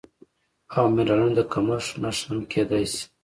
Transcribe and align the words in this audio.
او 0.75 0.83
منرالونو 0.95 1.33
د 1.37 1.41
کمښت 1.53 1.91
نښه 2.01 2.25
هم 2.29 2.39
کیدی 2.51 2.83
شي 2.93 3.03